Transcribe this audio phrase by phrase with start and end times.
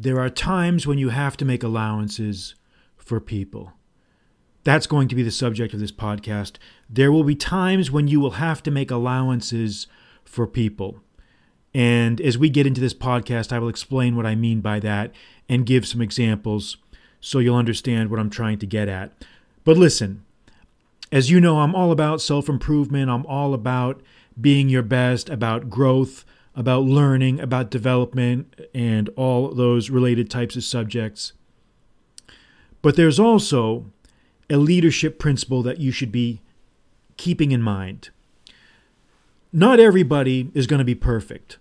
[0.00, 2.54] there are times when you have to make allowances
[2.96, 3.74] for people.
[4.64, 6.52] That's going to be the subject of this podcast.
[6.88, 9.88] There will be times when you will have to make allowances
[10.24, 11.00] for people.
[11.74, 15.12] And as we get into this podcast, I will explain what I mean by that
[15.50, 16.78] and give some examples
[17.20, 19.12] so you'll understand what I'm trying to get at.
[19.64, 20.24] But listen,
[21.12, 24.00] as you know, I'm all about self improvement, I'm all about
[24.40, 26.24] being your best, about growth,
[26.56, 31.32] about learning, about development, and all those related types of subjects.
[32.82, 33.86] But there's also
[34.48, 36.40] a leadership principle that you should be
[37.16, 38.10] keeping in mind.
[39.52, 41.58] Not everybody is going to be perfect.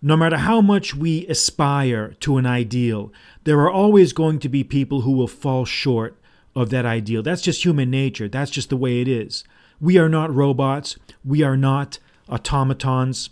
[0.00, 3.12] No matter how much we aspire to an ideal,
[3.44, 6.16] there are always going to be people who will fall short
[6.54, 7.22] of that ideal.
[7.22, 8.28] That's just human nature.
[8.28, 9.44] That's just the way it is.
[9.80, 10.96] We are not robots.
[11.24, 11.98] We are not
[12.28, 13.30] automatons.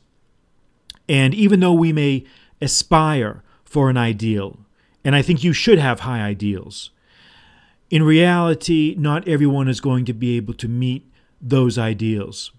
[1.08, 2.24] And even though we may
[2.60, 4.58] aspire for an ideal,
[5.04, 6.90] and I think you should have high ideals,
[7.90, 11.08] in reality, not everyone is going to be able to meet
[11.40, 12.50] those ideals.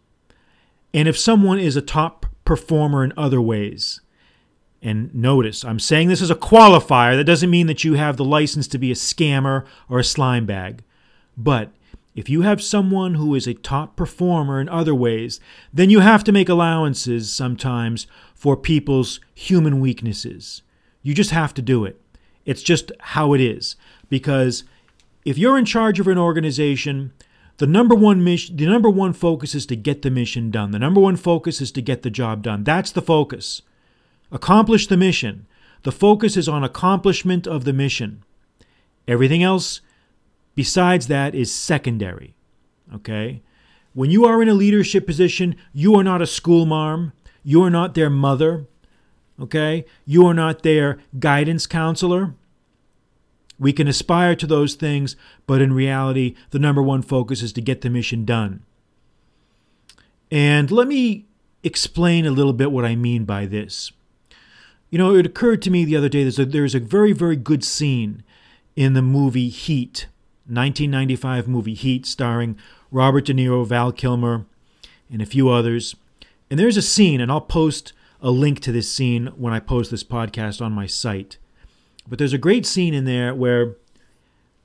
[0.94, 4.00] And if someone is a top performer in other ways,
[4.82, 8.24] and notice, I'm saying this as a qualifier, that doesn't mean that you have the
[8.24, 10.84] license to be a scammer or a slime bag.
[11.36, 11.72] But
[12.18, 15.40] if you have someone who is a top performer in other ways,
[15.72, 20.64] then you have to make allowances sometimes for people's human weaknesses.
[21.04, 22.02] You just have to do it.
[22.44, 23.76] It's just how it is.
[24.10, 24.64] Because
[25.26, 27.14] if you're in charge of an organization,
[27.58, 30.72] the number one mission, the number one focus is to get the mission done.
[30.72, 32.64] The number one focus is to get the job done.
[32.64, 33.62] That's the focus.
[34.32, 35.46] Accomplish the mission.
[35.84, 38.24] The focus is on accomplishment of the mission.
[39.08, 39.82] Everything else
[40.58, 42.34] besides that is secondary.
[42.92, 43.44] Okay?
[43.94, 47.14] When you are in a leadership position, you are not a school marm.
[47.44, 48.66] You are not their mother.
[49.40, 49.86] Okay?
[50.04, 52.34] You are not their guidance counselor.
[53.60, 57.62] We can aspire to those things, but in reality, the number one focus is to
[57.62, 58.64] get the mission done.
[60.32, 61.28] And let me
[61.64, 63.92] explain a little bit what I mean by this.
[64.90, 67.36] You know, it occurred to me the other day there's a, there's a very, very
[67.36, 68.24] good scene
[68.76, 70.08] in the movie Heat,
[70.48, 72.58] 1995 movie Heat, starring
[72.92, 74.46] Robert De Niro, Val Kilmer,
[75.12, 75.96] and a few others.
[76.50, 79.92] And there's a scene, and I'll post a link to this scene when I post
[79.92, 81.38] this podcast on my site.
[82.08, 83.76] But there's a great scene in there where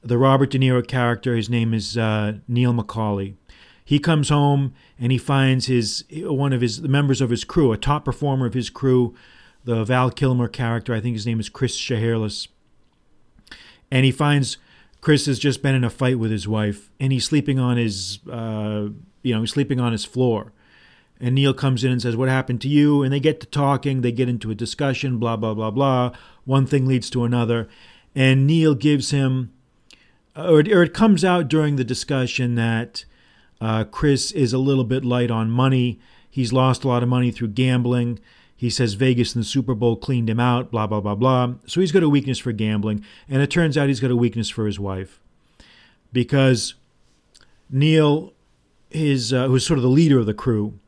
[0.03, 3.35] the Robert De Niro character, his name is uh, Neil McCauley,
[3.85, 7.73] he comes home and he finds his one of his the members of his crew,
[7.73, 9.15] a top performer of his crew,
[9.65, 10.95] the Val Kilmer character.
[10.95, 12.49] I think his name is Chris Shiherlis,
[13.91, 14.57] and he finds
[15.03, 18.21] Chris has just been in a fight with his wife, and he's sleeping on his,
[18.31, 18.89] uh,
[19.23, 20.53] you know, he's sleeping on his floor.
[21.21, 23.03] And Neil comes in and says, What happened to you?
[23.03, 26.13] And they get to talking, they get into a discussion, blah, blah, blah, blah.
[26.45, 27.69] One thing leads to another.
[28.15, 29.53] And Neil gives him,
[30.37, 33.05] or, or it comes out during the discussion that
[33.61, 35.99] uh, Chris is a little bit light on money.
[36.31, 38.21] He's lost a lot of money through gambling.
[38.63, 41.55] He says Vegas and the Super Bowl cleaned him out, blah, blah, blah, blah.
[41.67, 43.05] So he's got a weakness for gambling.
[43.29, 45.21] And it turns out he's got a weakness for his wife.
[46.13, 46.75] Because
[47.69, 48.33] Neil,
[48.93, 50.79] is, uh, who's sort of the leader of the crew,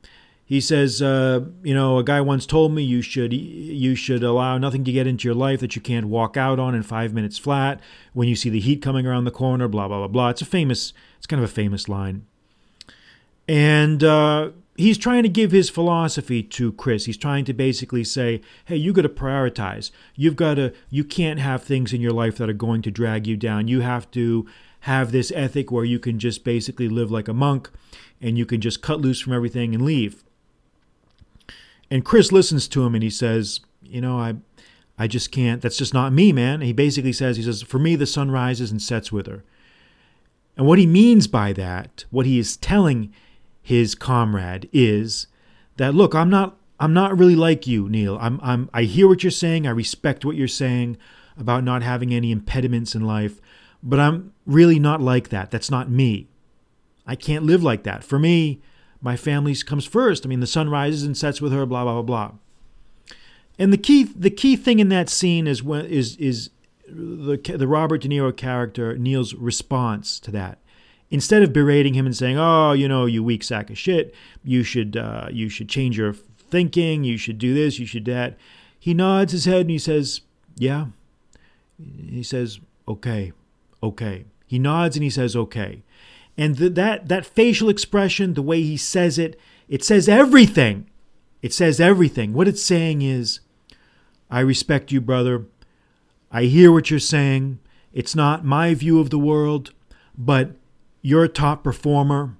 [0.44, 4.56] he says, uh, you know, a guy once told me you should you should allow
[4.56, 7.38] nothing to get into your life that you can't walk out on in five minutes
[7.38, 7.80] flat.
[8.12, 10.28] When you see the heat coming around the corner, blah blah blah blah.
[10.28, 12.24] It's a famous, it's kind of a famous line.
[13.48, 17.04] And uh, he's trying to give his philosophy to Chris.
[17.04, 19.90] He's trying to basically say, hey, you got to prioritize.
[20.16, 23.26] You've got to, you can't have things in your life that are going to drag
[23.26, 23.68] you down.
[23.68, 24.46] You have to
[24.80, 27.70] have this ethic where you can just basically live like a monk
[28.20, 30.24] and you can just cut loose from everything and leave.
[31.90, 34.34] And Chris listens to him and he says, You know, I,
[34.98, 35.62] I just can't.
[35.62, 36.54] That's just not me, man.
[36.54, 39.44] And he basically says, He says, For me, the sun rises and sets with her.
[40.56, 43.12] And what he means by that, what he is telling
[43.64, 45.26] his comrade is
[45.78, 46.58] that, look, I'm not.
[46.80, 48.18] I'm not really like you, Neil.
[48.20, 49.64] I'm, I'm, I hear what you're saying.
[49.64, 50.98] I respect what you're saying
[51.38, 53.40] about not having any impediments in life,
[53.80, 55.52] but I'm really not like that.
[55.52, 56.26] That's not me.
[57.06, 58.02] I can't live like that.
[58.02, 58.60] For me,
[59.00, 60.26] my family comes first.
[60.26, 62.32] I mean, the sun rises and sets with her, blah blah blah blah.
[63.56, 66.50] And the key the key thing in that scene is when is is
[66.88, 70.58] the the Robert De Niro character Neil's response to that.
[71.10, 74.62] Instead of berating him and saying, "Oh, you know, you weak sack of shit, you
[74.62, 78.36] should uh, you should change your thinking, you should do this, you should that,"
[78.78, 80.22] he nods his head and he says,
[80.56, 80.86] "Yeah."
[81.78, 83.32] He says, "Okay,
[83.82, 85.82] okay." He nods and he says, "Okay."
[86.36, 90.88] And the, that, that facial expression, the way he says it, it says everything.
[91.42, 92.32] It says everything.
[92.32, 93.40] What it's saying is,
[94.30, 95.44] I respect you, brother.
[96.32, 97.60] I hear what you're saying.
[97.92, 99.72] It's not my view of the world,
[100.18, 100.56] but
[101.04, 102.34] you're a top performer.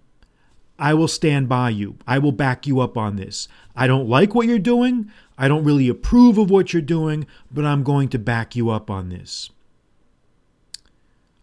[0.79, 1.97] I will stand by you.
[2.07, 3.47] I will back you up on this.
[3.77, 5.13] I don't like what you're doing.
[5.37, 8.91] I don't really approve of what you're doing, but I'm going to back you up
[8.91, 9.51] on this.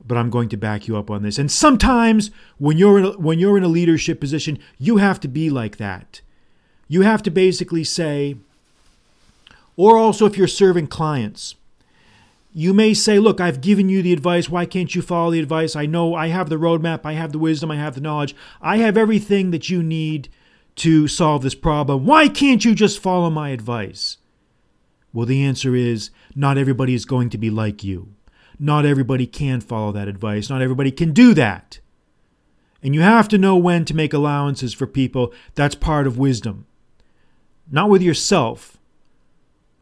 [0.03, 1.37] But I'm going to back you up on this.
[1.37, 5.27] And sometimes when you're in a, when you're in a leadership position, you have to
[5.27, 6.21] be like that.
[6.87, 8.37] You have to basically say
[9.77, 11.55] or also if you're serving clients,
[12.53, 14.49] you may say, Look, I've given you the advice.
[14.49, 15.75] Why can't you follow the advice?
[15.75, 18.77] I know I have the roadmap, I have the wisdom, I have the knowledge, I
[18.77, 20.29] have everything that you need
[20.77, 22.05] to solve this problem.
[22.05, 24.17] Why can't you just follow my advice?
[25.13, 28.13] Well, the answer is not everybody is going to be like you.
[28.59, 30.49] Not everybody can follow that advice.
[30.49, 31.79] Not everybody can do that.
[32.83, 35.33] And you have to know when to make allowances for people.
[35.55, 36.65] That's part of wisdom.
[37.69, 38.77] Not with yourself.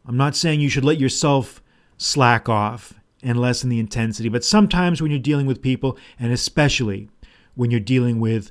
[0.06, 1.62] I'm not saying you should let yourself
[2.00, 4.30] slack off and lessen the intensity.
[4.30, 7.10] But sometimes when you're dealing with people, and especially
[7.54, 8.50] when you're dealing with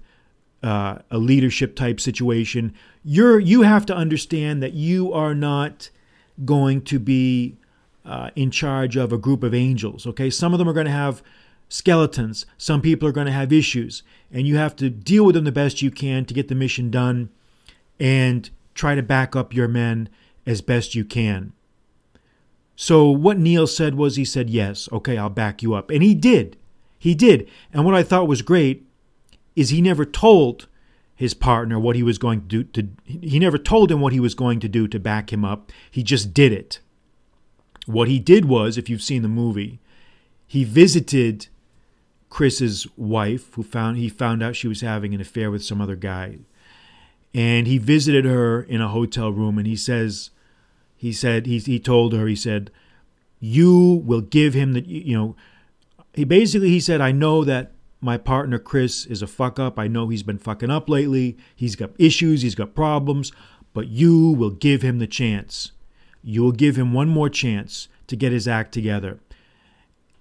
[0.62, 5.90] uh, a leadership type situation, you're you have to understand that you are not
[6.46, 7.58] going to be
[8.06, 10.06] uh, in charge of a group of angels.
[10.06, 11.24] Okay, some of them are going to have
[11.70, 12.46] skeletons.
[12.56, 15.52] Some people are going to have issues, and you have to deal with them the
[15.52, 17.30] best you can to get the mission done,
[18.00, 20.08] and try to back up your men
[20.46, 21.54] as best you can.
[22.82, 25.92] So what Neil said was he said, Yes, okay, I'll back you up.
[25.92, 26.56] And he did.
[26.98, 27.50] He did.
[27.74, 28.88] And what I thought was great
[29.54, 30.70] is he never told
[31.14, 34.22] his partner what he was going to do to he never told him what he
[34.22, 35.74] was going to do to back him up.
[35.92, 36.80] He just did it.
[37.86, 39.82] What he did was, if you've seen the movie,
[40.48, 41.50] he visited
[42.30, 45.98] Chris's wife, who found he found out she was having an affair with some other
[45.98, 46.38] guy.
[47.34, 50.30] And he visited her in a hotel room and he says,
[51.00, 52.70] he said he, he told her he said
[53.40, 55.36] you will give him the you know
[56.14, 59.78] he basically he said i know that my partner chris is a fuck up.
[59.78, 61.36] I know he's been fucking up lately.
[61.54, 62.44] He's got issues.
[62.44, 63.34] He's got problems.
[63.74, 65.74] But you will give him the chance.
[66.24, 69.20] You will give him one more chance to get his act together.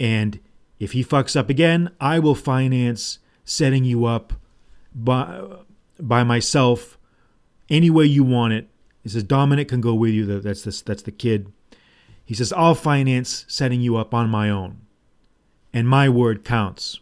[0.01, 0.41] And
[0.79, 4.33] if he fucks up again i will finance setting you up
[4.95, 5.43] by
[5.99, 6.99] by myself
[7.69, 8.69] any way you want it
[9.03, 10.41] he says Dominic can go with you.
[10.41, 11.53] That's the, that's the kid.
[12.25, 14.83] He says I'll finance setting you up on my own,
[15.73, 17.00] and my word counts.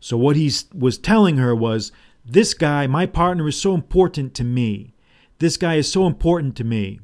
[0.00, 1.90] So what he was telling her was,
[2.24, 4.94] this guy, my partner, is so important to me.
[5.38, 7.00] This guy is so important to me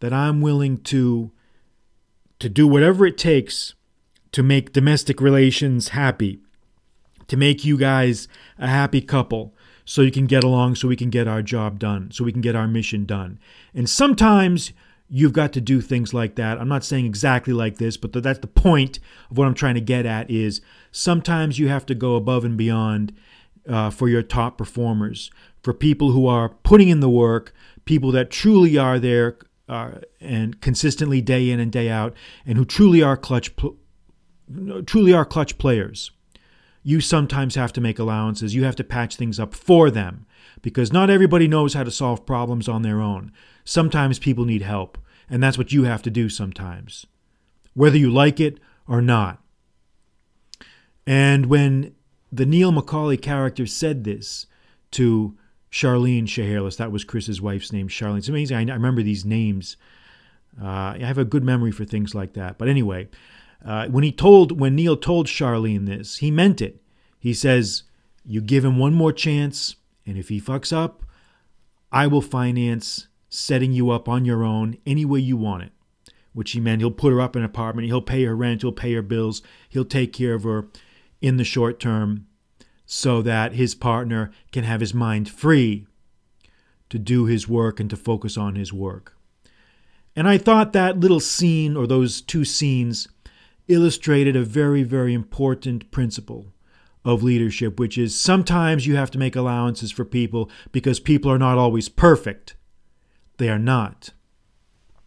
[0.00, 1.32] that I'm willing to
[2.38, 3.74] to do whatever it takes
[4.32, 6.40] to make domestic relations happy,
[7.28, 8.28] to make you guys
[8.58, 9.54] a happy couple,
[9.86, 12.42] so you can get along, so we can get our job done, so we can
[12.42, 13.38] get our mission done.
[13.72, 14.72] And sometimes
[15.08, 16.58] you've got to do things like that.
[16.58, 18.98] I'm not saying exactly like this, but that's the point
[19.30, 20.60] of what I'm trying to get at is
[20.90, 23.14] sometimes you have to go above and beyond
[23.68, 25.30] uh, for your top performers,
[25.62, 27.54] for people who are putting in the work,
[27.84, 29.38] people that truly are there
[29.68, 32.12] uh, and consistently day in and day out,
[32.44, 33.76] and who truly are clutch, pl-
[34.84, 36.10] truly are clutch players
[36.86, 38.54] you sometimes have to make allowances.
[38.54, 40.24] You have to patch things up for them
[40.62, 43.32] because not everybody knows how to solve problems on their own.
[43.64, 44.96] Sometimes people need help,
[45.28, 47.04] and that's what you have to do sometimes,
[47.74, 49.42] whether you like it or not.
[51.04, 51.92] And when
[52.30, 54.46] the Neil McCauley character said this
[54.92, 55.36] to
[55.72, 58.18] Charlene Shiherlis, that was Chris's wife's name, Charlene.
[58.18, 58.70] It's amazing.
[58.70, 59.76] I, remember these names.
[60.62, 62.58] Uh, I have a good memory for things like that.
[62.58, 63.08] But anyway,
[63.64, 66.82] uh, when he told, when Neil told Charlene this, he meant it.
[67.18, 67.82] He says,
[68.24, 71.04] "You give him one more chance, and if he fucks up,
[71.90, 75.72] I will finance setting you up on your own any way you want it."
[76.32, 78.70] Which he meant he'll put her up in an apartment, he'll pay her rent, he'll
[78.70, 80.68] pay her bills, he'll take care of her
[81.22, 82.26] in the short term,
[82.84, 85.86] so that his partner can have his mind free
[86.90, 89.16] to do his work and to focus on his work.
[90.14, 93.08] And I thought that little scene, or those two scenes,
[93.68, 96.52] illustrated a very, very important principle
[97.04, 101.38] of leadership, which is sometimes you have to make allowances for people because people are
[101.38, 102.56] not always perfect.
[103.38, 104.10] They are not.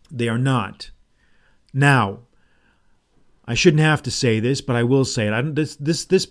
[0.09, 0.91] They are not.
[1.73, 2.19] Now,
[3.45, 5.33] I shouldn't have to say this, but I will say it.
[5.33, 6.27] I this, this, this,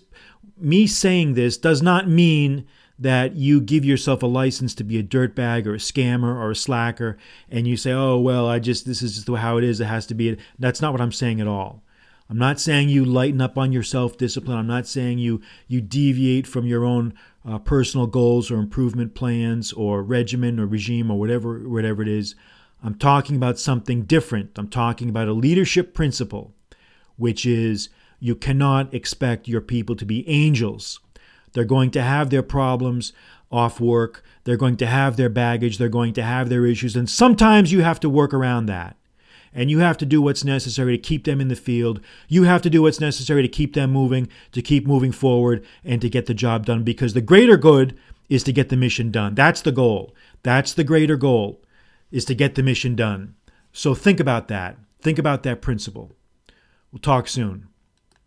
[0.57, 2.65] me saying this does not mean
[2.97, 6.55] that you give yourself a license to be a dirtbag or a scammer or a
[6.55, 7.17] slacker,
[7.49, 9.79] and you say, "Oh well, I just this is just how it is.
[9.79, 11.83] It has to be." That's not what I'm saying at all.
[12.29, 14.57] I'm not saying you lighten up on your self discipline.
[14.57, 17.13] I'm not saying you you deviate from your own
[17.47, 22.35] uh, personal goals or improvement plans or regimen or regime or whatever whatever it is.
[22.83, 24.57] I'm talking about something different.
[24.57, 26.53] I'm talking about a leadership principle,
[27.17, 30.99] which is you cannot expect your people to be angels.
[31.53, 33.11] They're going to have their problems
[33.51, 34.23] off work.
[34.43, 35.77] They're going to have their baggage.
[35.77, 36.95] They're going to have their issues.
[36.95, 38.95] And sometimes you have to work around that.
[39.53, 42.01] And you have to do what's necessary to keep them in the field.
[42.27, 46.01] You have to do what's necessary to keep them moving, to keep moving forward, and
[46.01, 47.97] to get the job done because the greater good
[48.29, 49.33] is to get the mission done.
[49.33, 50.13] That's the goal.
[50.43, 51.61] That's the greater goal,
[52.11, 53.35] is to get the mission done.
[53.73, 54.77] So think about that.
[55.01, 56.15] Think about that principle.
[56.91, 57.68] We'll talk soon.